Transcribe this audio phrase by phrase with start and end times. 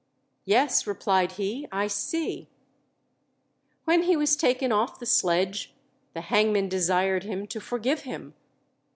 [0.45, 2.47] "Yes," replied he, "I see."
[3.85, 5.75] When he was taken off the sledge,
[6.15, 8.33] the hangman desired him to forgive him.